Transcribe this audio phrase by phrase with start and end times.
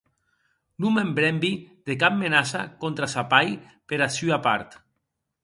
[0.85, 1.51] Non me'n brembi
[1.89, 3.53] de cap menaça contra sa pair
[3.93, 4.77] pera sua part.